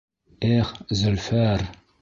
Эх, 0.55 0.73
Зөлфәр! 1.03 1.69